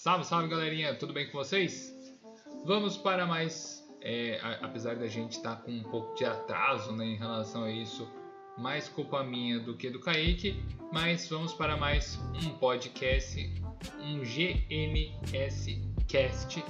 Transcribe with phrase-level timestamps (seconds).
[0.00, 1.92] Salve, salve galerinha, tudo bem com vocês?
[2.64, 3.84] Vamos para mais.
[4.00, 7.70] É, a- apesar da gente estar com um pouco de atraso né, em relação a
[7.72, 8.08] isso,
[8.56, 13.52] mais culpa minha do que do Kaique, mas vamos para mais um podcast,
[14.00, 16.64] um GNS Cast,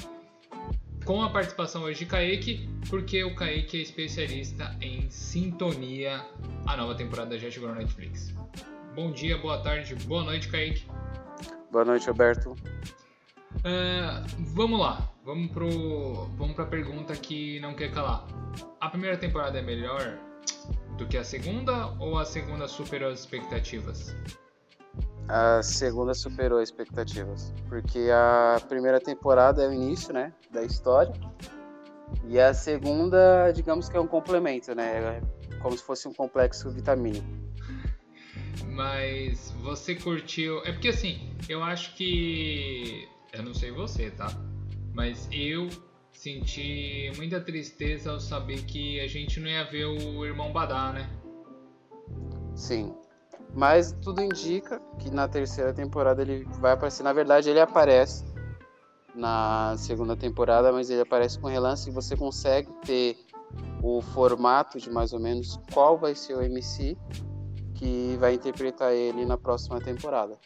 [1.05, 6.25] com a participação hoje de Kaique, porque o Kaique é especialista em sintonia.
[6.67, 8.35] A nova temporada já chegou na Netflix.
[8.95, 10.87] Bom dia, boa tarde, boa noite, Kaique.
[11.71, 12.57] Boa noite, Roberto.
[13.65, 15.69] Ah, vamos lá, vamos pro,
[16.37, 18.27] vamos para a pergunta que não quer calar.
[18.81, 20.19] A primeira temporada é melhor
[20.97, 24.15] do que a segunda ou a segunda superou as expectativas?
[25.29, 31.13] A segunda superou as expectativas, porque a primeira temporada é o início, né, da história,
[32.27, 36.71] e a segunda, digamos que é um complemento, né, é como se fosse um complexo
[36.71, 37.27] vitamínico.
[38.69, 40.63] Mas você curtiu?
[40.65, 44.29] É porque assim, eu acho que eu não sei você, tá?
[44.95, 45.69] Mas eu
[46.13, 51.09] senti muita tristeza ao saber que a gente não ia ver o irmão Badá, né?
[52.55, 52.95] Sim.
[53.55, 57.03] Mas tudo indica que na terceira temporada ele vai aparecer.
[57.03, 58.25] Na verdade, ele aparece
[59.15, 63.17] na segunda temporada, mas ele aparece com relance e você consegue ter
[63.83, 66.97] o formato de mais ou menos qual vai ser o MC
[67.75, 70.37] que vai interpretar ele na próxima temporada.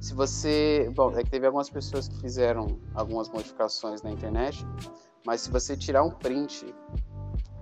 [0.00, 0.90] Se você.
[0.94, 4.64] Bom, é que teve algumas pessoas que fizeram algumas modificações na internet,
[5.26, 6.72] mas se você tirar um print,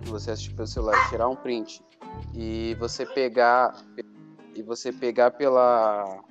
[0.03, 1.81] você assistir pelo celular, tirar um print
[2.35, 3.75] e você pegar
[4.55, 6.23] e você pegar pela,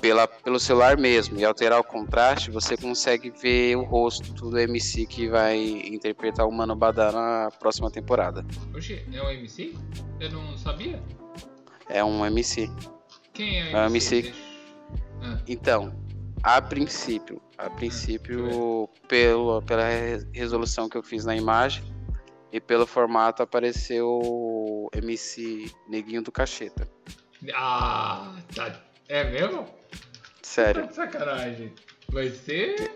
[0.00, 5.06] pela pelo celular mesmo e alterar o contraste, você consegue ver o rosto do MC
[5.06, 8.44] que vai interpretar o Mano Badá na próxima temporada.
[8.74, 9.74] Oxi, é o MC?
[10.20, 11.02] Eu não sabia?
[11.88, 12.70] É um MC.
[13.32, 14.51] Quem é o É o MC?
[15.22, 15.92] Ah, Então,
[16.42, 21.84] a princípio, a princípio, pelo, pela re- resolução que eu fiz na imagem
[22.52, 26.88] e pelo formato apareceu o MC Neguinho do Cacheta.
[27.54, 28.80] Ah, tá.
[29.08, 29.66] É mesmo?
[30.42, 30.86] Sério.
[30.86, 31.72] Tá sacanagem.
[32.10, 32.90] Vai ser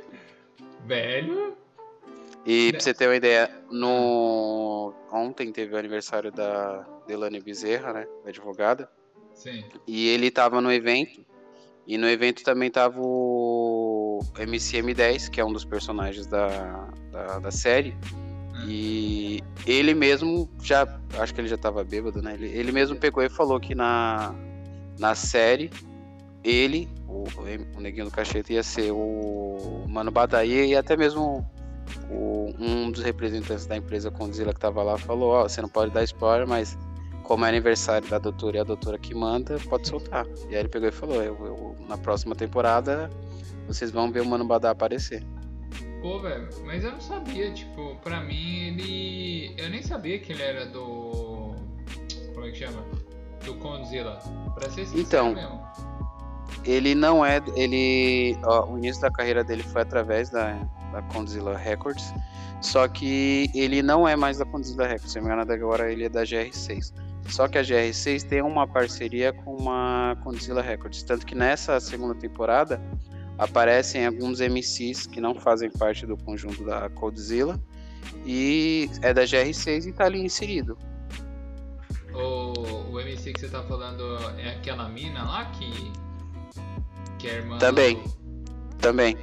[0.85, 1.57] velho.
[2.45, 2.73] E Né?
[2.73, 8.89] pra você ter uma ideia, no ontem teve o aniversário da Delane Bezerra, né, advogada,
[9.35, 9.65] Sim.
[9.87, 11.25] e ele tava no evento,
[11.87, 17.51] e no evento também tava o MCM10, que é um dos personagens da, da, da
[17.51, 17.97] série,
[18.67, 20.87] e ele mesmo já,
[21.19, 24.35] acho que ele já tava bêbado, né, ele, ele mesmo pegou e falou que na,
[24.99, 25.71] na série,
[26.43, 27.25] ele, o,
[27.77, 31.45] o Neguinho do Cacheta, ia ser o Mano Badaia e até mesmo
[32.11, 35.93] o- um dos representantes da empresa Condzilla que tava lá falou, ó, você não pode
[35.93, 36.77] dar spoiler, mas
[37.27, 40.27] como é aniversário da doutora e a doutora que manda, pode soltar.
[40.49, 43.11] E aí ele pegou e falou, eu, eu- na próxima temporada
[43.67, 45.25] vocês vão ver o Mano Badá aparecer.
[46.01, 49.55] Pô, velho, mas eu não sabia, tipo, pra mim ele.
[49.59, 51.55] Eu nem sabia que ele era do.
[52.33, 52.85] Como é que chama?
[53.45, 54.19] Do Condzilla.
[54.55, 55.67] Pra ser sincero Então, mesmo.
[56.65, 60.53] Ele não é, ele, ó, o início da carreira dele foi através da,
[60.93, 62.13] da Condzilla Records,
[62.61, 66.05] só que ele não é mais da Condzilla Records, se não me engano agora ele
[66.05, 66.93] é da GR6.
[67.29, 72.15] Só que a GR6 tem uma parceria com uma Condzilla Records, tanto que nessa segunda
[72.15, 72.81] temporada
[73.39, 77.61] aparecem alguns MCs que não fazem parte do conjunto da Condzilla
[78.25, 80.79] e é da GR6 e tá ali inserido.
[82.15, 84.03] O, o MC que você tá falando
[84.39, 85.93] é aquela mina lá que.
[87.19, 87.59] Que é irmã.
[87.59, 87.97] Também.
[88.03, 88.17] do-
[88.79, 89.17] Também.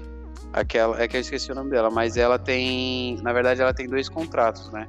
[0.52, 3.88] Aquela, é que eu esqueci o nome dela, mas ela tem, na verdade ela tem
[3.88, 4.88] dois contratos, né?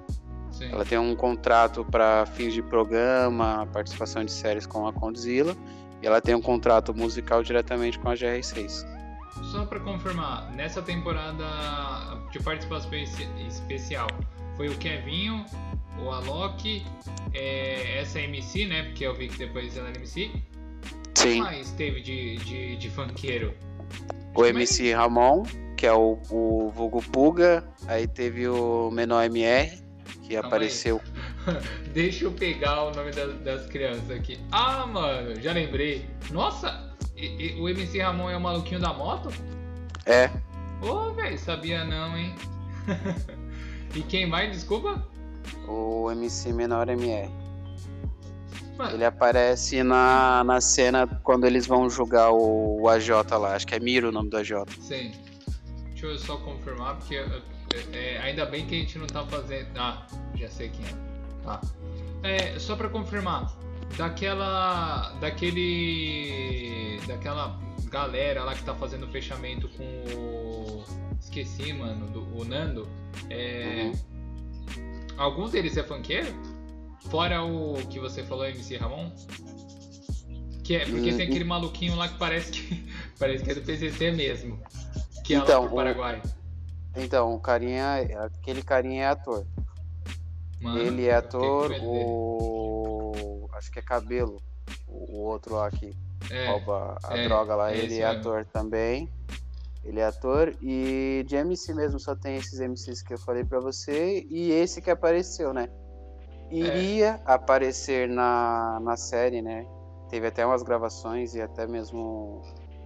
[0.67, 0.73] Sim.
[0.73, 5.57] Ela tem um contrato para fins de programa, participação de séries com a Condzilla,
[6.03, 8.87] e ela tem um contrato musical diretamente com a GR6.
[9.51, 11.45] Só pra confirmar, nessa temporada
[12.31, 14.07] de participação espe- especial
[14.57, 15.45] foi o Kevinho,
[16.05, 16.85] o Alok,
[17.33, 18.85] é, essa MC, né?
[18.85, 20.31] Porque eu vi que depois ela era MC.
[21.17, 23.55] Sim, Mas teve de, de, de funkeiro.
[24.35, 25.43] o MC Ramon,
[25.77, 29.81] que é o, o vulgo Puga, aí teve o Menor MR,
[30.27, 31.01] que Calma apareceu.
[31.93, 34.39] Deixa eu pegar o nome das, das crianças aqui.
[34.51, 36.07] Ah, mano, já lembrei.
[36.31, 39.29] Nossa, e- e- o MC Ramon é o maluquinho da moto?
[40.07, 40.31] É,
[40.83, 42.35] Ô, velho, sabia não, hein?
[43.95, 45.03] e quem mais, desculpa?
[45.69, 47.31] o MC Menor MR.
[48.77, 53.67] Mano, Ele aparece na, na cena quando eles vão julgar o, o AJ lá, acho
[53.67, 54.51] que é Miro o nome do AJ.
[54.81, 55.13] Sim.
[55.91, 57.25] Deixa eu só confirmar, porque
[57.93, 59.69] é, ainda bem que a gente não tá fazendo.
[59.77, 60.95] Ah, já sei quem é.
[61.45, 61.61] Tá.
[62.23, 63.55] É, só pra confirmar,
[63.97, 65.13] daquela.
[65.21, 67.01] daquele.
[67.07, 67.59] daquela
[67.91, 69.85] galera lá que tá fazendo fechamento com
[70.17, 70.85] o.
[71.21, 72.89] Esqueci, mano, do, o Nando.
[73.31, 73.85] É.
[73.85, 74.15] Uhum.
[75.17, 76.35] Alguns deles é funkeiro?
[77.11, 79.11] Fora o que você falou, MC Ramon?
[80.65, 82.85] Que é, porque hum, tem aquele maluquinho lá que parece que.
[83.19, 84.59] parece que é do PCC mesmo.
[85.25, 86.23] Que é então, lá pro Paraguai.
[86.25, 86.44] O,
[86.97, 87.97] então, o carinha.
[88.25, 89.47] Aquele carinha é ator.
[90.61, 93.49] Mano, ele é ator, o.
[93.53, 94.41] Acho que é cabelo.
[94.89, 95.95] O, outro lá que
[96.31, 99.09] é, rouba a é, droga lá, é ele é ator também.
[99.85, 103.61] Ele é ator e de MC mesmo só tem esses MCs que eu falei para
[103.61, 105.69] você e esse que apareceu, né?
[106.51, 107.21] Iria é.
[107.27, 109.67] aparecer na, na série, né?
[110.09, 112.43] Teve até umas gravações e até mesmo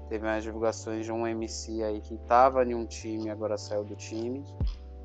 [0.09, 3.95] teve umas divulgações de um MC aí que tava em um time, agora saiu do
[3.95, 4.45] time.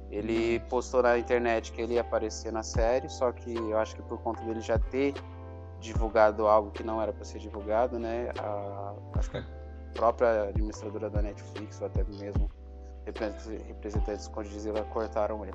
[0.10, 4.02] Ele postou na internet que ele ia aparecer na série, só que eu acho que
[4.04, 5.14] por conta dele já ter
[5.80, 8.32] divulgado algo que não era para ser divulgado, né?
[8.40, 9.44] A, acho que
[9.94, 12.50] própria administradora da Netflix, ou até mesmo
[13.06, 15.54] representantes com Godzilla cortaram ele.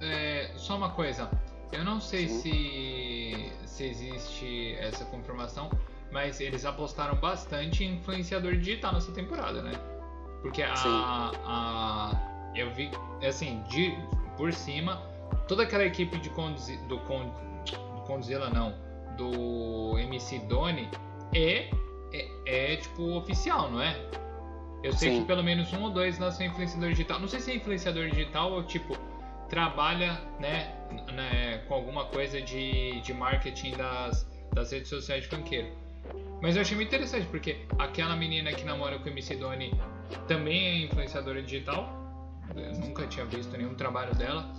[0.00, 1.30] É, só uma coisa,
[1.72, 5.70] eu não sei se, se existe essa confirmação,
[6.12, 9.72] mas eles apostaram bastante em influenciador digital nessa temporada, né?
[10.42, 10.74] Porque a,
[11.44, 12.90] a eu vi
[13.26, 13.96] assim de
[14.36, 15.00] por cima
[15.46, 17.30] toda aquela equipe de Conzi, do, Con,
[17.64, 18.74] do Condzilla não
[19.16, 20.88] do MC Doni
[21.34, 21.70] é
[22.12, 23.96] é, é, tipo oficial, não é?
[24.82, 25.20] Eu sei Sim.
[25.20, 27.20] que pelo menos um ou dois lá são influenciador digital.
[27.20, 28.96] Não sei se é influenciador digital ou tipo
[29.48, 30.74] trabalha, né,
[31.12, 35.68] né com alguma coisa de, de marketing das, das redes sociais de funkeiro.
[36.42, 39.72] Mas eu achei muito interessante porque aquela menina que namora com o MC Doni
[40.26, 41.98] também é influenciadora digital.
[42.56, 44.50] Eu nunca tinha visto nenhum trabalho dela.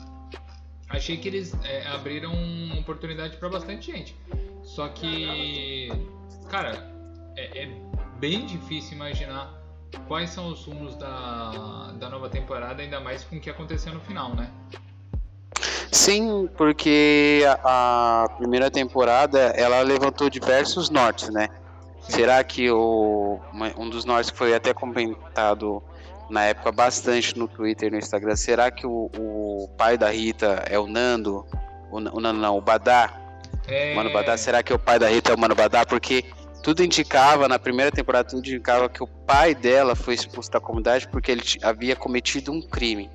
[0.89, 2.33] Achei que eles é, abriram
[2.79, 4.15] oportunidade para bastante gente.
[4.63, 5.89] Só que,
[6.49, 6.91] cara,
[7.35, 7.81] é, é
[8.19, 9.61] bem difícil imaginar
[10.07, 13.99] quais são os rumos da, da nova temporada, ainda mais com o que aconteceu no
[14.01, 14.51] final, né?
[15.91, 21.49] Sim, porque a, a primeira temporada ela levantou diversos nortes, né?
[22.01, 22.13] Sim.
[22.13, 23.39] Será que o,
[23.77, 25.83] um dos nortes que foi até comentado
[26.29, 30.63] na época bastante no Twitter e no Instagram, será que o, o pai da Rita
[30.69, 31.45] é o Nando?
[31.91, 33.21] O, o Nando não, o Badá?
[33.67, 33.93] É...
[33.93, 35.85] Mano Badá, será que o pai da Rita é o Mano Badá?
[35.85, 36.23] Porque
[36.63, 41.07] tudo indicava, na primeira temporada, tudo indicava que o pai dela foi expulso da comunidade
[41.09, 43.09] porque ele havia cometido um crime.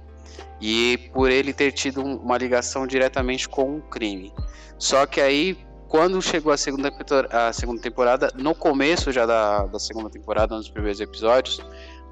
[0.61, 4.33] E por ele ter tido uma ligação diretamente com um crime.
[4.79, 5.59] Só que aí,
[5.89, 6.91] quando chegou a segunda,
[7.31, 11.61] a segunda temporada, no começo já da, da segunda temporada, nos primeiros episódios,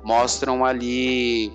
[0.02, 1.52] mostram ali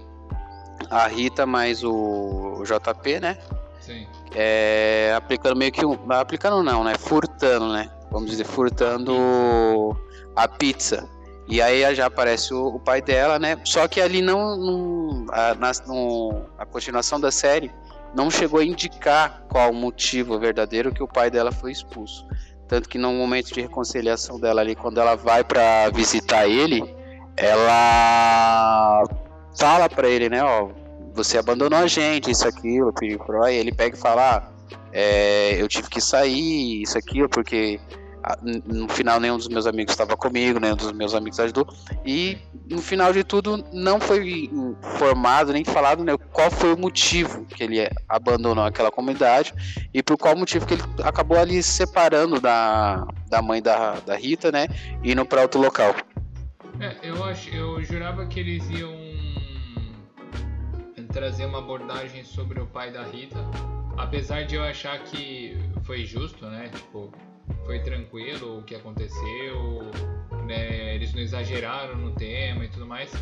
[0.89, 3.38] a Rita mais o, o JP, né?
[3.80, 4.07] Sim.
[4.36, 5.97] É, aplicando meio que um.
[6.12, 6.95] Aplicando não, né?
[6.97, 7.89] Furtando, né?
[8.12, 9.95] vamos dizer, furtando
[10.36, 11.07] a pizza.
[11.50, 13.57] E aí já aparece o, o pai dela, né?
[13.63, 17.72] Só que ali não, não a, na, no, a continuação da série
[18.13, 22.28] não chegou a indicar qual o motivo verdadeiro que o pai dela foi expulso.
[22.68, 26.84] Tanto que no momento de reconciliação dela ali, quando ela vai para visitar ele,
[27.36, 29.04] ela
[29.57, 30.69] fala para ele, né, ó,
[31.16, 35.68] você abandonou a gente, isso aquilo, pediu aí ele pega e fala, ah, é, eu
[35.68, 37.80] tive que sair, isso aquilo, porque
[38.66, 41.68] no final nenhum dos meus amigos estava comigo, nenhum dos meus amigos ajudou.
[42.06, 42.38] E
[42.69, 47.63] no final de tudo não foi informado nem falado né, qual foi o motivo que
[47.63, 49.53] ele abandonou aquela comunidade
[49.94, 54.15] e por qual motivo que ele acabou ali se separando da, da mãe da, da
[54.15, 54.67] Rita, né?
[55.03, 55.96] Indo para outro local.
[56.79, 59.10] É, eu, acho, eu jurava que eles iam
[61.12, 63.39] trazer uma abordagem sobre o pai da Rita,
[63.98, 66.70] apesar de eu achar que foi justo, né?
[66.70, 67.12] Tipo,
[67.70, 69.92] foi tranquilo o que aconteceu,
[70.48, 70.96] né?
[70.96, 73.14] eles não exageraram no tema e tudo mais,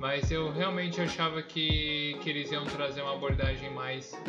[0.00, 4.20] mas eu realmente achava que, que eles iam trazer uma abordagem mais,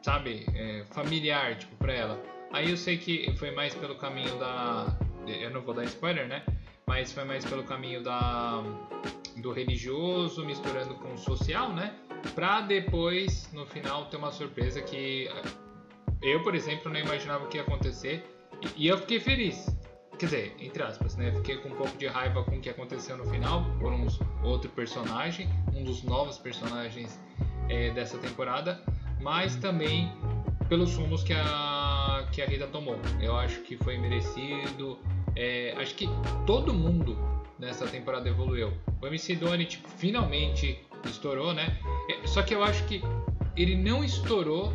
[0.00, 2.22] sabe, é, familiar, tipo, pra ela.
[2.50, 4.86] Aí eu sei que foi mais pelo caminho da.
[5.26, 6.42] Eu não vou dar spoiler, né?
[6.86, 8.64] Mas foi mais pelo caminho da
[9.36, 11.94] do religioso misturando com o social, né?
[12.34, 15.28] Pra depois, no final, ter uma surpresa que
[16.22, 18.24] eu, por exemplo, não imaginava o que ia acontecer
[18.76, 19.66] e eu fiquei feliz.
[20.18, 21.32] Quer dizer, entre aspas, né?
[21.32, 24.06] Fiquei com um pouco de raiva com o que aconteceu no final, por um
[24.42, 27.18] outro personagem, um dos novos personagens
[27.70, 28.82] é, dessa temporada,
[29.18, 30.12] mas também
[30.68, 32.98] pelos rumos que a, que a Rita tomou.
[33.20, 34.98] Eu acho que foi merecido.
[35.34, 36.06] É, acho que
[36.46, 37.16] todo mundo
[37.58, 38.72] nessa temporada evoluiu.
[39.00, 41.78] O MC Doni, tipo, finalmente estourou, né?
[42.10, 43.02] É, só que eu acho que
[43.56, 44.72] ele não estourou.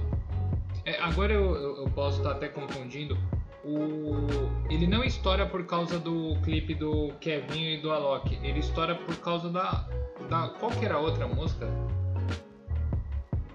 [0.86, 3.18] É, agora eu, eu, eu posso estar até confundindo
[3.66, 8.38] o, ele não estoura por causa do clipe do Kevin e do Alok.
[8.44, 9.88] Ele estoura por causa da.
[10.30, 11.68] da qual que era a outra música?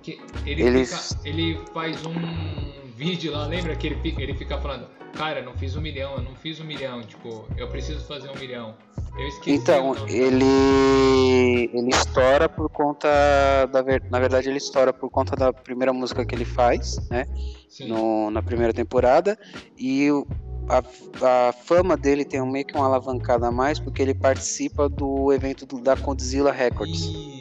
[0.03, 2.15] Que ele, Eles- fica, ele faz um
[2.97, 6.23] vídeo lá, lembra que ele fica, ele fica falando, cara, não fiz um milhão, eu
[6.23, 8.75] não fiz um milhão, tipo, eu preciso fazer um milhão.
[9.19, 9.51] Eu esqueci.
[9.51, 13.09] Então, ele ele estoura por conta
[13.67, 17.27] da ver- na verdade ele estoura por conta da primeira música que ele faz, né?
[17.69, 17.89] Sim.
[17.89, 19.39] no- na primeira temporada
[19.79, 20.27] e o-
[20.69, 20.79] a,
[21.49, 25.33] a fama dele tem um- meio que uma alavancada a mais porque ele participa do
[25.33, 27.01] evento do- da Godzilla Records.
[27.01, 27.40] Isso,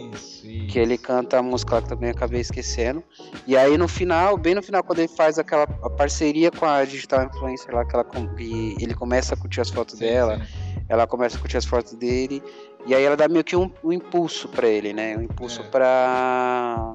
[0.67, 3.03] Que ele canta a música lá que também acabei esquecendo.
[3.45, 7.23] E aí no final, bem no final, quando ele faz aquela parceria com a digital
[7.25, 8.05] influencer lá, que ela,
[8.39, 10.83] e ele começa a curtir as fotos Sim, dela, sim.
[10.88, 12.41] ela começa a curtir as fotos dele
[12.85, 15.17] e aí ela dá meio que um, um impulso pra ele, né?
[15.17, 15.63] Um impulso É.
[15.65, 16.93] pra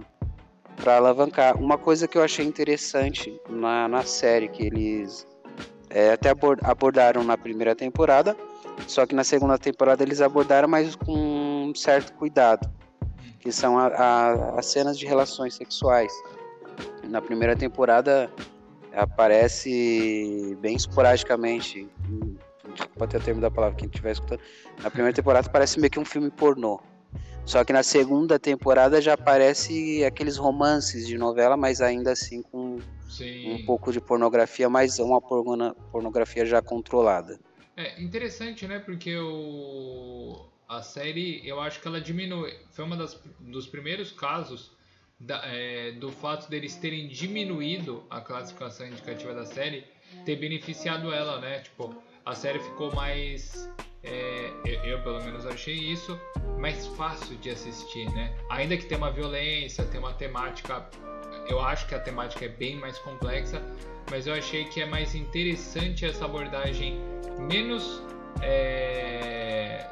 [0.77, 1.57] para alavancar.
[1.57, 5.27] Uma coisa que eu achei interessante na, na série que eles
[5.89, 8.37] é, até abor- abordaram na primeira temporada,
[8.87, 11.13] só que na segunda temporada eles abordaram mais com
[11.71, 12.69] um certo cuidado,
[13.45, 16.11] que são a- a- as cenas de relações sexuais.
[17.05, 18.33] Na primeira temporada
[18.95, 21.87] aparece bem esporadicamente,
[22.75, 24.41] desculpa até o termo da palavra, quem estiver escutando,
[24.83, 26.81] na primeira temporada parece meio que um filme pornô.
[27.45, 32.79] Só que na segunda temporada já aparece aqueles romances de novela, mas ainda assim com
[33.11, 33.43] Sim.
[33.45, 37.39] um pouco de pornografia, mas uma pornografia já controlada.
[37.77, 38.79] É interessante, né?
[38.79, 40.47] Porque o...
[40.77, 42.53] a série, eu acho que ela diminui.
[42.73, 44.73] Foi das dos primeiros casos
[45.19, 49.85] da- é, do fato deles terem diminuído a classificação indicativa da série,
[50.25, 51.61] ter beneficiado ela, né?
[51.61, 53.71] Tipo, a série ficou mais.
[54.03, 56.19] é, eu, eu, pelo menos achei isso
[56.59, 58.35] mais fácil de assistir, né?
[58.51, 60.89] Ainda que tenha uma violência, tem uma temática.
[61.49, 63.63] Eu acho que a temática é bem mais complexa,
[64.11, 66.99] mas eu achei que é mais interessante essa abordagem
[67.39, 68.03] menos
[68.43, 69.44] é,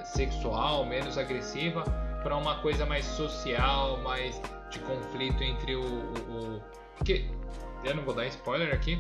[0.08, 1.82] sexual, menos agressiva,
[2.22, 4.40] para uma coisa mais social, mais
[4.70, 6.62] de conflito entre o, o, o-
[6.96, 7.24] Porque
[7.84, 8.98] eu não vou dar spoiler aqui,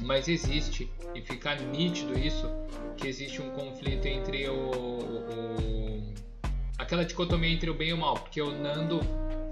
[0.00, 2.48] mas existe e fica nítido isso
[2.96, 6.14] que existe um conflito entre o, o-
[6.78, 9.00] aquela dicotomia entre o bem e o mal, porque o Nando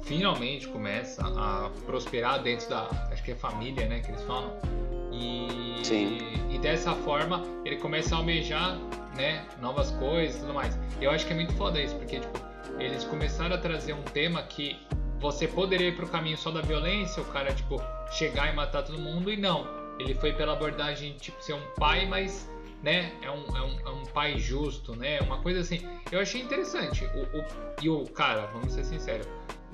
[0.02, 4.52] finalmente começa a prosperar dentro da acho que é família, né, que eles falam.
[5.12, 6.19] E, Sim.
[6.50, 8.78] e dessa forma ele começa a almejar,
[9.17, 10.79] né, novas coisas e tudo mais.
[11.00, 12.38] Eu acho que é muito foda isso, porque tipo,
[12.79, 14.79] eles começaram a trazer um tema que
[15.19, 18.99] você poderia ir pro caminho só da violência, o cara tipo chegar e matar todo
[18.99, 19.67] mundo e não.
[19.99, 22.49] Ele foi pela abordagem tipo ser um pai, mas
[22.83, 25.21] né, é um, é um, é um pai justo, né?
[25.21, 25.87] Uma coisa assim.
[26.11, 27.05] Eu achei interessante.
[27.14, 27.45] O, o-
[27.83, 29.29] e o cara, vamos ser sinceros,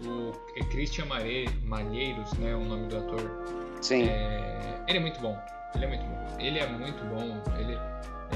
[0.04, 0.32] o
[0.72, 3.30] Christian Mare- Malheiros, né, o nome do ator,
[3.80, 5.38] Sim, é, ele é muito bom.
[5.76, 6.36] Ele é muito bom.
[6.40, 7.42] Ele é muito bom.
[7.60, 7.78] Ele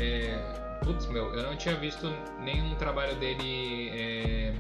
[0.01, 0.70] é.
[0.83, 2.07] Putz, meu, eu não tinha visto
[2.41, 4.55] nenhum trabalho dele é,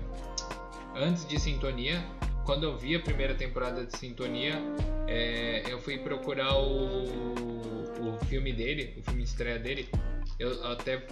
[0.97, 2.05] antes de Sintonia.
[2.45, 4.55] Quando eu vi a primeira temporada de Sintonia,
[5.07, 9.89] é, eu fui procurar o, o filme dele, o filme de estreia dele.
[10.39, 11.07] Eu até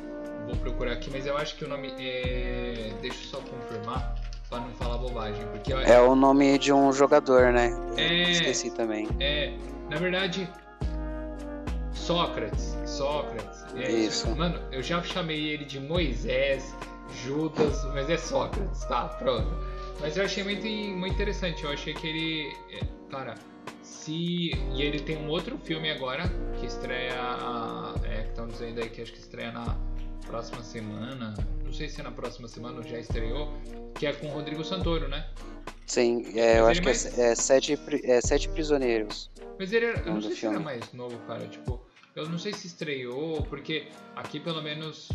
[0.47, 2.93] vou procurar aqui, mas eu acho que o nome é.
[3.01, 4.15] Deixa eu só confirmar
[4.49, 7.71] pra não falar bobagem, porque eu, é o nome de um jogador, né?
[7.97, 8.31] É.
[8.31, 9.07] Esqueci também.
[9.21, 9.53] é,
[9.91, 10.49] na verdade,
[12.13, 12.75] Sócrates.
[12.87, 13.65] Sócrates.
[13.77, 14.35] É Isso.
[14.35, 16.75] Mano, eu já chamei ele de Moisés,
[17.23, 19.09] Judas, mas é Sócrates, tá?
[19.19, 19.51] Pronto.
[20.01, 20.67] Mas eu achei muito,
[20.99, 21.65] muito interessante.
[21.65, 22.57] Eu achei que ele.
[22.73, 23.35] é, Cara,
[23.83, 24.53] se.
[24.75, 26.23] E ele tem um outro filme agora
[26.59, 27.13] que estreia.
[28.05, 29.77] É, que estão dizendo aí que acho que estreia na
[30.27, 31.35] próxima semana.
[31.63, 33.53] Não sei se é na próxima semana ou já estreou.
[33.95, 35.27] Que é com o Rodrigo Santoro, né?
[35.87, 39.31] Sim, é, eu acho ele que é, mais- é sete, é Sete Prisioneiros.
[39.59, 40.65] Mas ele era, eu não sei se era filme.
[40.65, 41.47] mais novo, cara.
[41.47, 41.81] Tipo,
[42.19, 45.11] eu não sei se estreou, porque aqui pelo menos,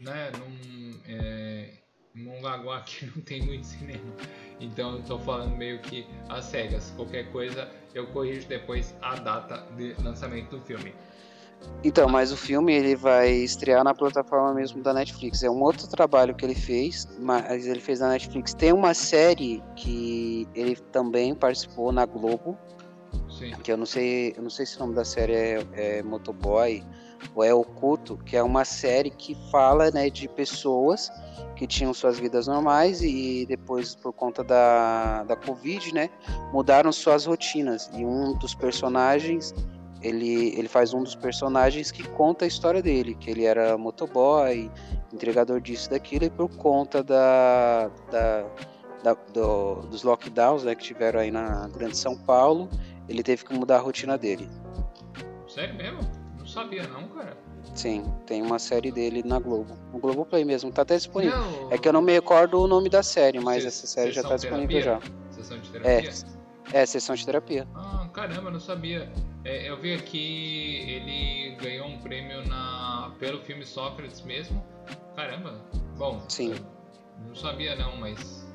[0.00, 1.70] né, num, é,
[2.14, 4.14] Mongaguá aqui não tem muito cinema.
[4.58, 6.92] Então tô falando meio que às cegas.
[6.96, 10.94] Qualquer coisa eu corrijo depois a data de lançamento do filme.
[11.82, 15.42] Então, mas o filme ele vai estrear na plataforma mesmo da Netflix.
[15.42, 18.54] É um outro trabalho que ele fez, mas ele fez na Netflix.
[18.54, 22.56] Tem uma série que ele também participou na Globo,
[23.38, 23.50] Sim.
[23.62, 26.82] que eu não sei, eu não sei se o nome da série é, é Motoboy
[27.34, 31.10] ou é Oculto, que é uma série que fala, né, de pessoas
[31.54, 36.10] que tinham suas vidas normais e depois por conta da, da Covid, né,
[36.52, 37.90] mudaram suas rotinas.
[37.94, 39.54] E um dos personagens
[40.02, 44.70] ele, ele faz um dos personagens que conta a história dele, que ele era motoboy,
[45.12, 48.44] entregador disso daquilo, e por conta da, da,
[49.02, 52.68] da- do- dos lockdowns né, que tiveram aí na Grande São Paulo,
[53.08, 54.48] ele teve que mudar a rotina dele.
[55.48, 56.00] Sério mesmo?
[56.38, 57.36] Não sabia não, cara.
[57.74, 59.76] Sim, tem uma série dele na Globo.
[59.92, 61.38] No Globoplay mesmo, tá até disponível.
[61.38, 64.22] Não, é que eu não me recordo o nome da série, mas essa série já
[64.22, 65.00] tá disponível já.
[65.30, 66.10] Sessão de terapia?
[66.72, 67.66] É, é sessão de terapia.
[67.74, 69.10] Ah, caramba, não sabia.
[69.44, 74.64] É, eu vi aqui, ele ganhou um prêmio na pelo filme Sócrates mesmo.
[75.14, 75.60] Caramba,
[75.96, 76.22] bom.
[76.28, 76.54] Sim.
[77.26, 78.46] Não sabia não, mas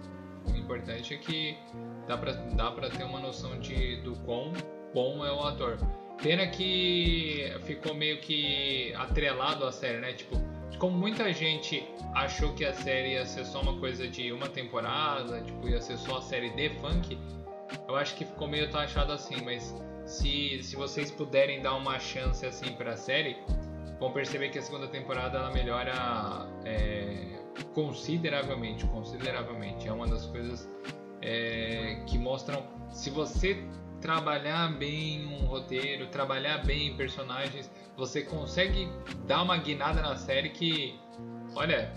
[0.46, 1.58] o importante é que
[2.12, 4.52] dá pra, dá pra ter uma noção de, do quão
[4.94, 5.78] bom é o ator.
[6.22, 10.14] Pena que ficou meio que atrelado à série, né?
[10.14, 10.36] Tipo,
[10.78, 15.42] como muita gente achou que a série ia ser só uma coisa de uma temporada,
[15.42, 17.18] tipo, ia ser só a série de funk,
[17.88, 19.74] eu acho que ficou meio taxado assim, mas
[20.06, 23.38] se, se vocês puderem dar uma chance assim para a série,
[24.00, 25.94] vão perceber que a segunda temporada ela melhora
[26.66, 27.40] é,
[27.74, 29.88] consideravelmente, consideravelmente.
[29.88, 30.70] É uma das coisas
[31.22, 33.64] é, que mostram se você
[34.02, 38.90] trabalhar bem um roteiro, trabalhar bem personagens, você consegue
[39.28, 41.00] dar uma guinada na série que,
[41.56, 41.94] olha,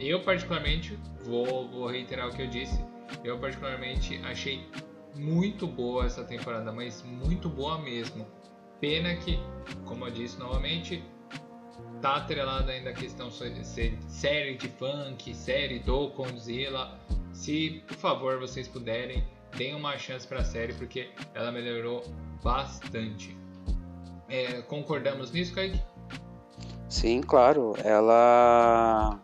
[0.00, 2.84] eu particularmente vou, vou reiterar o que eu disse.
[3.22, 4.68] Eu particularmente achei
[5.14, 8.26] muito boa essa temporada, mas muito boa mesmo.
[8.80, 9.38] Pena que,
[9.84, 11.02] como eu disse novamente,
[12.00, 13.64] tá atrelada ainda a questão de
[14.08, 16.98] série de funk, série do Condzilla.
[17.32, 19.24] Se, por favor, vocês puderem,
[19.56, 22.02] deem uma chance para a série porque ela melhorou
[22.42, 23.36] bastante.
[24.28, 25.80] É, concordamos nisso, Kaique?
[26.88, 27.74] Sim, claro.
[27.84, 29.20] Ela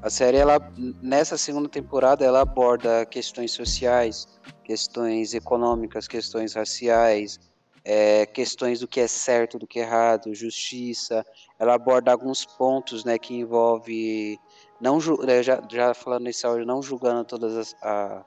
[0.00, 0.60] a série ela
[1.02, 4.28] nessa segunda temporada ela aborda questões sociais,
[4.62, 7.40] questões econômicas, questões raciais,
[7.90, 11.24] é, questões do que é certo, do que é errado, justiça.
[11.58, 14.38] Ela aborda alguns pontos, né, que envolve
[14.78, 18.26] não né, já, já falando nesse áudio, não julgando todas as, a,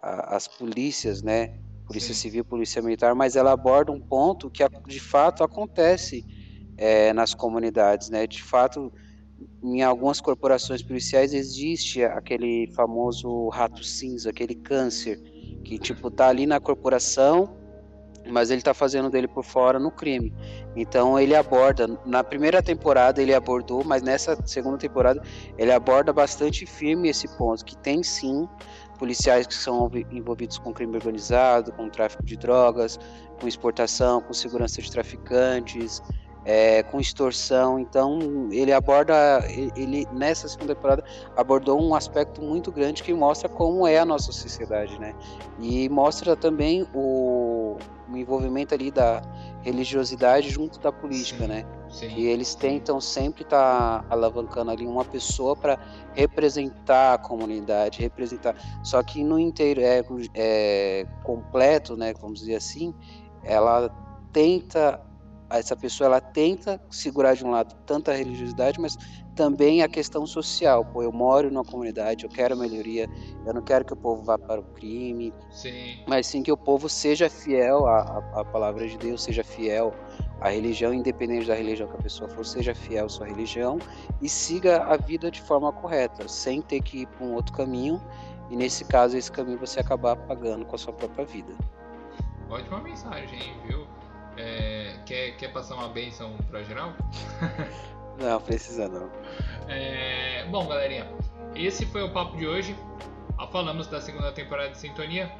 [0.00, 5.00] a, as polícias, né, polícia civil, polícia militar, mas ela aborda um ponto que de
[5.00, 6.24] fato acontece
[6.78, 8.92] é, nas comunidades, né, de fato
[9.64, 15.20] em algumas corporações policiais existe aquele famoso rato cinza, aquele câncer
[15.64, 17.60] que tipo tá ali na corporação,
[18.28, 20.32] mas ele tá fazendo dele por fora no crime.
[20.76, 25.22] Então ele aborda, na primeira temporada ele abordou, mas nessa segunda temporada
[25.58, 28.48] ele aborda bastante firme esse ponto, que tem sim
[28.98, 33.00] policiais que são envolvidos com crime organizado, com tráfico de drogas,
[33.40, 36.00] com exportação, com segurança de traficantes,
[36.44, 37.78] é, com extorsão.
[37.78, 39.40] Então, ele aborda,
[39.76, 41.04] ele nessa segunda temporada
[41.36, 45.14] abordou um aspecto muito grande que mostra como é a nossa sociedade, né?
[45.60, 47.61] E mostra também o,
[48.08, 49.22] o envolvimento ali da
[49.62, 51.66] religiosidade junto da política, sim, né?
[51.88, 55.78] Sim, e eles tentam sempre estar tá alavancando ali uma pessoa para
[56.14, 58.56] representar a comunidade, representar.
[58.82, 60.02] Só que no inteiro é,
[60.34, 62.14] é completo, né?
[62.20, 62.94] Vamos dizer assim,
[63.44, 63.88] ela
[64.32, 65.00] tenta
[65.58, 68.96] essa pessoa ela tenta segurar de um lado tanta religiosidade, mas
[69.34, 70.84] também a questão social.
[70.84, 73.08] Pô, eu moro numa comunidade, eu quero melhoria,
[73.46, 76.02] eu não quero que o povo vá para o crime, sim.
[76.06, 79.94] mas sim que o povo seja fiel à, à palavra de Deus, seja fiel
[80.40, 83.78] à religião, independente da religião que a pessoa for, seja fiel à sua religião
[84.20, 88.02] e siga a vida de forma correta, sem ter que ir para um outro caminho.
[88.50, 91.54] E nesse caso, esse caminho você acabar pagando com a sua própria vida.
[92.50, 93.86] Ótima mensagem, viu?
[94.36, 96.92] É, quer, quer passar uma benção para geral?
[98.18, 99.10] não, precisa não.
[99.68, 101.06] É, bom, galerinha,
[101.54, 102.76] esse foi o papo de hoje.
[103.50, 105.30] Falamos da segunda temporada de Sintonia.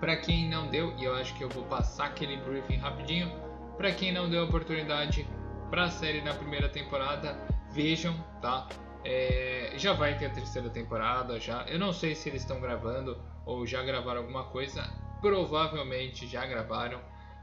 [0.00, 3.30] Para quem não deu, e eu acho que eu vou passar aquele briefing rapidinho.
[3.76, 5.26] Para quem não deu oportunidade
[5.70, 7.38] para a série na primeira temporada,
[7.70, 8.66] vejam, tá?
[9.04, 11.64] É, já vai ter a terceira temporada, já.
[11.68, 14.82] Eu não sei se eles estão gravando ou já gravaram alguma coisa.
[15.20, 17.00] Provavelmente já gravaram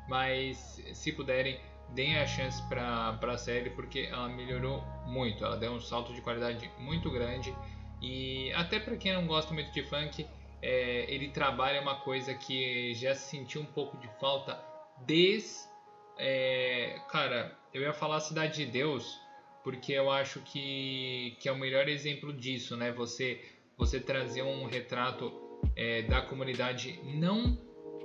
[0.09, 1.59] mas se puderem,
[1.93, 6.21] deem a chance para a série porque ela melhorou muito, ela deu um salto de
[6.21, 7.55] qualidade muito grande.
[8.01, 10.25] E até para quem não gosta muito de funk,
[10.61, 14.59] é, ele trabalha uma coisa que já sentiu um pouco de falta
[15.05, 15.67] desde,
[16.17, 19.19] é, cara, eu ia falar Cidade de Deus
[19.63, 22.91] porque eu acho que, que é o melhor exemplo disso, né?
[22.91, 23.41] Você
[23.77, 25.31] você trazer um retrato
[25.73, 27.57] é, da comunidade não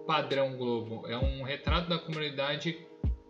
[0.07, 2.79] padrão Globo, é um retrato da comunidade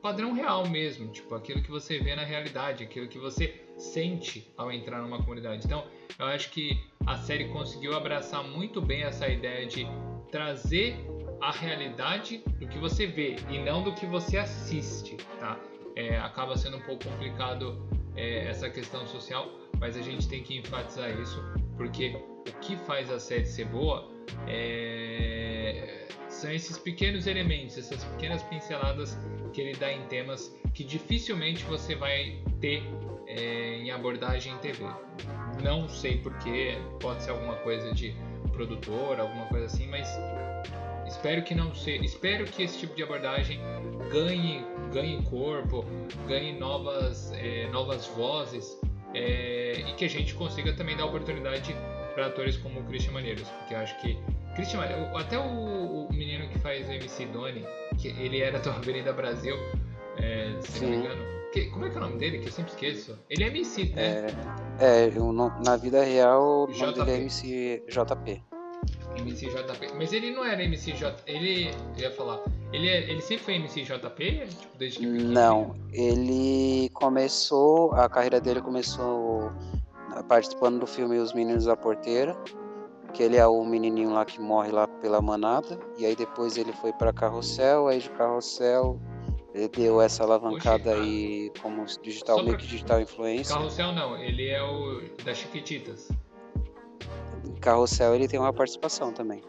[0.04, 4.70] padrão real mesmo, tipo aquilo que você vê na realidade, aquilo que você sente ao
[4.70, 5.64] entrar numa comunidade.
[5.64, 5.82] Então,
[6.18, 9.86] eu acho que a série conseguiu abraçar muito bem essa ideia de
[10.30, 10.94] trazer
[11.40, 15.58] a realidade do que você vê e não do que você assiste, tá?
[15.96, 20.58] É, acaba sendo um pouco complicado é, essa questão social, mas a gente tem que
[20.58, 21.42] enfatizar isso
[21.78, 22.14] porque
[22.46, 24.06] o que faz a série ser boa
[24.46, 29.16] é são esses pequenos elementos, essas pequenas pinceladas
[29.54, 32.82] que ele dá em temas que dificilmente você vai ter
[33.26, 34.84] é, em abordagem em TV.
[35.62, 38.14] Não sei porquê, pode ser alguma coisa de
[38.52, 40.08] produtor, alguma coisa assim, mas
[41.06, 42.04] espero que não seja.
[42.04, 43.60] Espero que esse tipo de abordagem
[44.12, 45.84] ganhe, ganhe corpo,
[46.26, 48.78] ganhe novas, é, novas vozes
[49.14, 51.74] é, e que a gente consiga também dar oportunidade
[52.14, 54.18] para atores como o Christian Maneiros, porque eu acho que
[54.54, 54.80] Christian
[55.14, 57.64] até o, o, menino que faz o MC Doni,
[58.04, 59.56] que ele era do Avenida Brasil,
[60.18, 60.84] é, se Sim.
[60.84, 61.22] não me engano.
[61.52, 62.38] Que, como é que é o nome dele?
[62.40, 63.18] Que eu sempre esqueço.
[63.30, 64.26] Ele é MC, né?
[64.78, 68.42] É, é eu, na vida real, o nome dele é MC JP.
[69.16, 69.94] MCJP.
[69.94, 71.14] Mas ele não era MCJ.
[71.26, 71.70] Ele.
[71.96, 72.40] Eu ia falar.
[72.72, 74.46] Ele, é, ele sempre foi MCJP?
[74.48, 75.76] Tipo, desde que Não.
[75.92, 77.92] Ele começou.
[77.92, 79.52] A carreira dele começou
[80.28, 82.36] participando do filme Os Meninos da Porteira.
[83.14, 85.78] Que ele é o menininho lá que morre lá pela manada.
[85.96, 87.86] E aí depois ele foi para Carrossel.
[87.86, 89.00] Aí de Carrossel
[89.54, 93.56] ele deu essa alavancada Oxi, aí como digital, meio que digital influencer.
[93.56, 96.08] Carrossel não, ele é o das Chiquititas.
[97.60, 99.42] Carrossel ele tem uma participação também.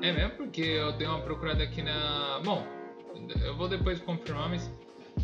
[0.00, 0.36] É mesmo?
[0.36, 2.40] Porque eu dei uma procurada aqui na.
[2.42, 2.64] Bom,
[3.44, 4.70] eu vou depois confirmar, mas.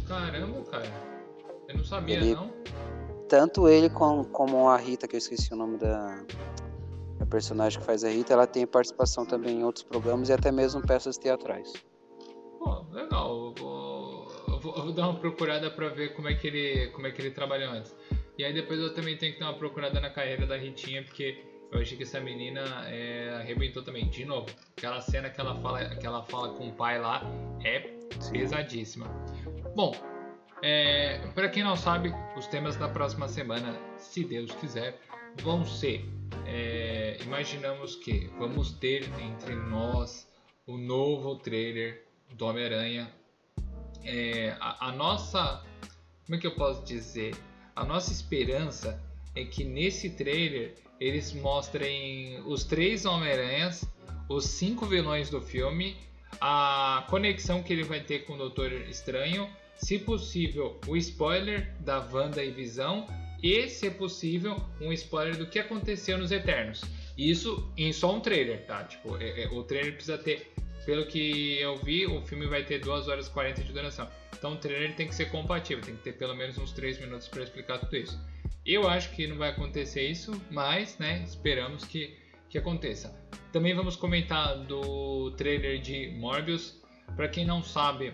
[0.07, 0.93] Caramba, cara.
[1.67, 2.35] Eu não sabia, ele...
[2.35, 2.51] não.
[3.29, 6.25] Tanto ele como, como a Rita, que eu esqueci o nome da,
[7.21, 10.51] a personagem que faz a Rita, ela tem participação também em outros programas e até
[10.53, 11.73] mesmo peças teatrais.
[12.59, 13.29] Pô, legal.
[13.31, 16.89] Eu vou, eu vou, eu vou dar uma procurada para ver como é, que ele,
[16.89, 17.95] como é que ele trabalha antes.
[18.37, 21.45] E aí depois eu também tenho que dar uma procurada na carreira da Ritinha, porque
[21.73, 24.09] eu achei que essa menina é, arrebentou também.
[24.09, 27.23] De novo, aquela cena que ela fala, que ela fala com o pai lá
[27.65, 28.33] é Sim.
[28.33, 29.07] pesadíssima.
[29.75, 29.93] Bom,
[30.63, 34.99] é, para quem não sabe, os temas da próxima semana, se Deus quiser,
[35.43, 36.05] vão ser.
[36.47, 40.27] É, imaginamos que vamos ter entre nós
[40.67, 43.13] o novo trailer do Homem-Aranha.
[44.05, 45.65] É, a, a nossa.
[46.25, 47.35] Como é que eu posso dizer?
[47.75, 49.03] A nossa esperança
[49.35, 53.85] é que nesse trailer eles mostrem os três Homem-Aranhas,
[54.29, 55.97] os cinco vilões do filme,
[56.41, 61.99] a conexão que ele vai ter com o Doutor Estranho, se possível, o spoiler da
[61.99, 63.07] Wanda e Visão
[63.43, 66.83] e, se possível, um spoiler do que aconteceu nos Eternos.
[67.17, 68.85] Isso em só um trailer, tá?
[68.85, 70.53] Tipo, é, é, o trailer precisa ter,
[70.85, 74.09] pelo que eu vi, o filme vai ter 2 horas e 40 de duração.
[74.37, 77.29] Então o trailer tem que ser compatível, tem que ter pelo menos uns 3 minutos
[77.29, 78.19] para explicar tudo isso.
[78.65, 82.17] Eu acho que não vai acontecer isso, mas né, esperamos que,
[82.49, 83.17] que aconteça.
[83.53, 86.81] Também vamos comentar do trailer de Morbius.
[87.17, 88.13] Para quem não sabe,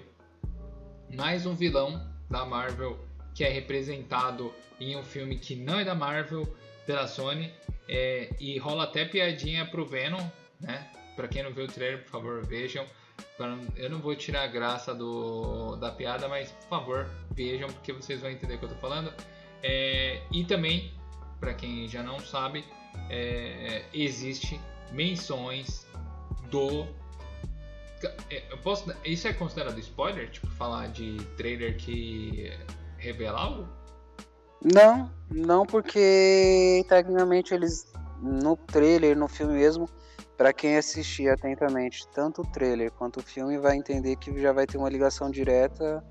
[1.10, 2.98] mais um vilão da Marvel
[3.34, 6.46] que é representado em um filme que não é da Marvel
[6.86, 7.52] pela Sony
[7.88, 10.24] é, e rola até piadinha pro Venom,
[10.60, 10.90] né?
[11.16, 12.86] Para quem não viu o trailer, por favor, vejam.
[13.76, 18.20] Eu não vou tirar a graça do, da piada, mas por favor, vejam porque vocês
[18.20, 19.12] vão entender o que eu tô falando.
[19.62, 20.92] É, e também,
[21.40, 22.64] para quem já não sabe,
[23.08, 24.60] é, existe
[24.92, 25.86] menções
[26.50, 26.86] do.
[28.30, 30.30] É, eu posso, isso é considerado spoiler?
[30.30, 32.52] Tipo, falar de trailer que
[33.04, 33.68] revela algo?
[34.62, 39.88] Não, não porque tecnicamente eles no trailer, no filme mesmo,
[40.36, 44.66] para quem assistir atentamente tanto o trailer quanto o filme vai entender que já vai
[44.66, 46.02] ter uma ligação direta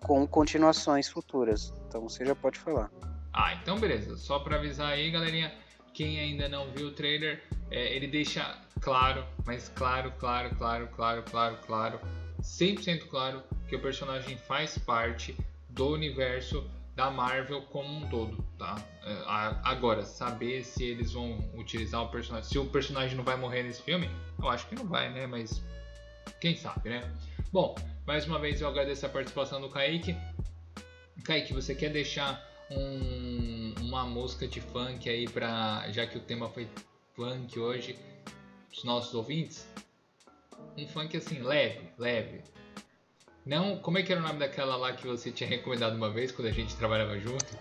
[0.00, 1.72] com continuações futuras.
[1.88, 2.90] Então você já pode falar.
[3.32, 4.16] Ah, então beleza.
[4.16, 5.52] Só para avisar aí, galerinha,
[5.94, 11.22] quem ainda não viu o trailer, é, ele deixa claro, mas claro, claro, claro, claro,
[11.22, 12.00] claro, claro,
[12.42, 15.34] 100% claro que o personagem faz parte
[15.72, 18.76] do universo da Marvel como um todo, tá?
[19.04, 19.22] É,
[19.64, 23.82] agora, saber se eles vão utilizar o personagem, se o personagem não vai morrer nesse
[23.82, 25.26] filme, eu acho que não vai, né?
[25.26, 25.62] Mas
[26.40, 27.12] quem sabe, né?
[27.50, 27.74] Bom,
[28.06, 30.16] mais uma vez eu agradeço a participação do Kaique.
[31.24, 36.48] Kaique, você quer deixar um, uma música de funk aí para já que o tema
[36.48, 36.68] foi
[37.14, 37.98] funk hoje,
[38.70, 39.66] os nossos ouvintes?
[40.76, 42.42] Um funk assim leve, leve.
[43.44, 46.30] Não, como é que era o nome daquela lá que você tinha recomendado uma vez
[46.30, 47.58] quando a gente trabalhava junto?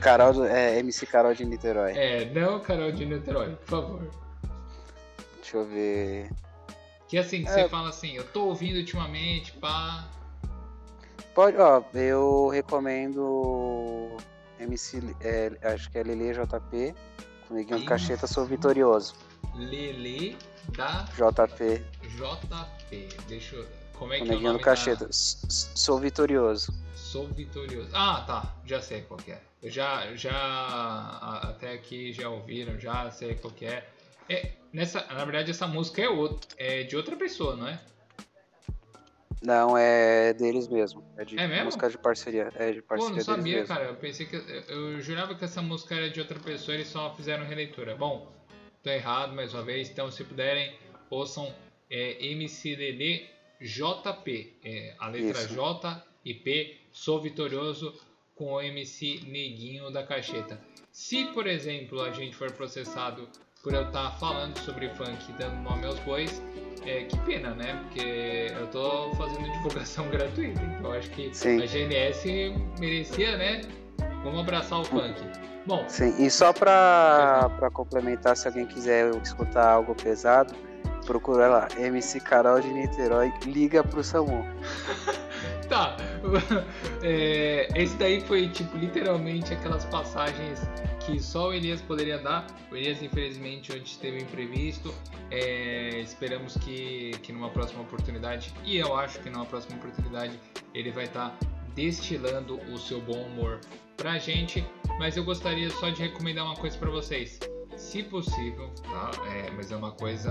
[0.00, 1.92] Carol, é, MC Carol de Niterói.
[1.96, 4.10] É, não Carol de Niterói, por favor.
[5.36, 6.30] Deixa eu ver.
[7.08, 7.50] Que assim, é.
[7.50, 10.08] você fala assim, eu tô ouvindo ultimamente, pá.
[11.34, 14.16] Pode, ó, eu recomendo
[14.58, 16.94] MC, é, acho que é Lele JP,
[17.46, 19.14] com Neguinho do Cacheta, sou vitorioso.
[19.54, 20.38] Lele
[20.76, 21.84] da JP.
[22.02, 23.83] JP, deixa eu.
[23.98, 25.12] Como é que é o nome Cacheta, da...
[25.12, 26.72] sou vitorioso.
[26.94, 27.90] Sou vitorioso.
[27.92, 29.38] Ah, tá, já sei qual é.
[29.62, 33.84] Eu já, já, até aqui já ouviram, já sei qual é.
[34.28, 37.80] É, nessa, na verdade, essa música é, outro, é de outra pessoa, não é?
[39.42, 41.04] Não, é deles mesmo.
[41.18, 41.66] É de É mesmo?
[41.66, 42.50] música de parceria.
[42.56, 43.68] É de Pô, parceria não deles sabia, mesmo.
[43.68, 43.84] cara.
[43.84, 44.36] Eu pensei que.
[44.36, 47.94] Eu eu jurava que essa música era de outra pessoa, eles só fizeram releitura.
[47.94, 48.32] Bom,
[48.82, 50.74] tô errado mais uma vez, então se puderem,
[51.10, 51.54] ouçam
[51.90, 53.26] é, MCDD
[53.64, 54.52] JP.
[54.62, 55.54] É, a letra Isso.
[55.54, 57.94] J e P, Sou Vitorioso
[58.34, 60.60] com o MC Neguinho da Cacheta.
[60.92, 63.28] Se, por exemplo, a gente for processado
[63.62, 66.42] por eu estar falando sobre funk e dando nome aos bois,
[66.84, 67.82] é, que pena, né?
[67.84, 71.62] Porque eu tô fazendo divulgação gratuita, então acho que Sim.
[71.62, 72.26] a GNS
[72.78, 73.62] merecia, né?
[74.22, 75.18] Vamos abraçar o funk.
[75.66, 80.54] Bom, Sim, e só pra complementar, se alguém quiser escutar algo pesado,
[81.04, 84.44] procura lá, MC Carol de Niterói, liga pro SAMU.
[85.68, 85.96] tá.
[87.06, 90.58] É, esse daí foi, tipo, literalmente aquelas passagens
[91.00, 92.46] que só o Elias poderia dar.
[92.72, 94.94] O Elias, infelizmente, hoje teve imprevisto.
[95.30, 100.38] É, esperamos que, que numa próxima oportunidade, e eu acho que numa próxima oportunidade,
[100.72, 101.36] ele vai estar
[101.74, 103.60] destilando o seu bom humor
[103.96, 104.64] pra gente.
[104.98, 107.38] Mas eu gostaria só de recomendar uma coisa pra vocês.
[107.76, 109.10] Se possível, tá?
[109.32, 110.30] É, mas é uma coisa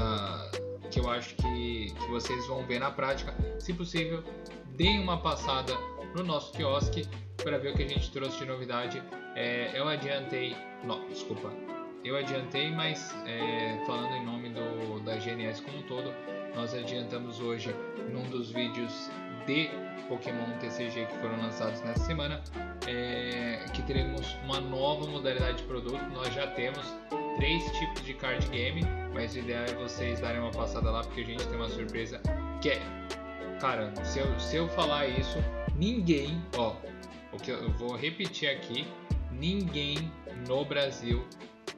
[0.90, 3.34] que eu acho que, que vocês vão ver na prática.
[3.60, 4.24] Se possível,
[4.76, 5.74] deem uma passada
[6.16, 9.02] no nosso quiosque para ver o que a gente trouxe de novidade.
[9.36, 11.52] É, eu adiantei, não, desculpa,
[12.04, 16.14] eu adiantei, mas é, falando em nome do, da GNS como um todo,
[16.56, 17.74] nós adiantamos hoje
[18.12, 19.10] num dos vídeos
[19.46, 19.70] de
[20.08, 22.44] Pokémon TCG que foram lançados nessa semana,
[22.88, 26.04] é, que teremos uma nova modalidade de produto.
[26.14, 26.86] Nós já temos
[27.44, 31.20] três tipos de card game, mas o ideal é vocês darem uma passada lá porque
[31.20, 32.22] a gente tem uma surpresa
[32.62, 32.82] que é
[33.60, 35.38] Cara, se eu, se eu falar isso,
[35.76, 36.74] ninguém, ó,
[37.34, 38.88] o que eu, vou repetir aqui,
[39.30, 40.10] ninguém
[40.48, 41.26] no Brasil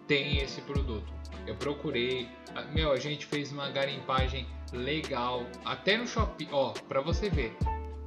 [0.08, 1.12] tem esse produto.
[1.48, 2.28] Eu procurei,
[2.72, 7.56] meu, a gente fez uma garimpagem legal, até no Shopee, ó, pra você ver,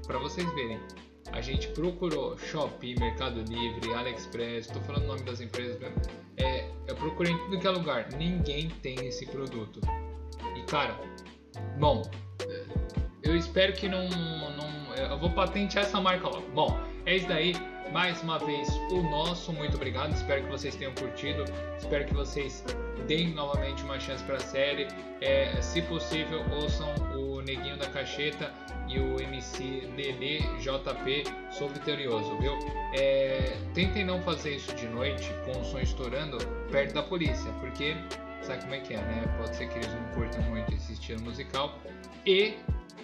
[0.06, 0.80] pra vocês verem.
[1.32, 6.00] A gente procurou Shopee, Mercado Livre, AliExpress, tô falando o nome das empresas mesmo.
[6.36, 9.80] É, eu procurei em tudo que é lugar, ninguém tem esse produto.
[10.56, 10.98] E cara,
[11.78, 12.02] bom,
[13.22, 14.94] eu espero que não, não.
[14.96, 16.48] Eu vou patentear essa marca logo.
[16.50, 17.52] Bom, é isso daí.
[17.92, 20.12] Mais uma vez, o nosso muito obrigado.
[20.12, 21.44] Espero que vocês tenham curtido.
[21.78, 22.62] Espero que vocês
[23.06, 24.88] deem novamente uma chance para a série.
[25.20, 28.52] É, se possível, ouçam o Neguinho da Cacheta
[28.88, 31.24] e o MC Lele JP.
[31.50, 32.52] Sou vitorioso, viu?
[32.94, 36.38] É, tentem não fazer isso de noite com o som estourando
[36.70, 37.96] perto da polícia, porque
[38.42, 39.34] sabe como é que é, né?
[39.38, 41.78] Pode ser que eles não curtam muito esse estilo musical.
[42.26, 42.54] E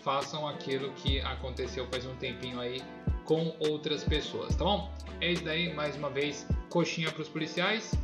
[0.03, 2.83] façam aquilo que aconteceu faz um tempinho aí
[3.25, 4.92] com outras pessoas, tá bom?
[5.20, 7.94] É isso daí, mais uma vez, coxinha pros policiais.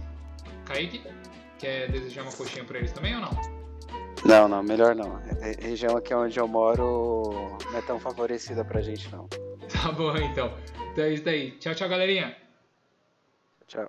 [0.64, 1.02] Kaique,
[1.58, 3.59] quer desejar uma coxinha pra eles também ou não?
[4.24, 5.16] Não, não, melhor não.
[5.16, 9.28] A região aqui onde eu moro não é tão favorecida pra gente, não.
[9.70, 10.52] Tá bom, então.
[10.92, 11.52] Então é isso daí.
[11.52, 12.36] Tchau, tchau, galerinha.
[13.66, 13.88] Tchau.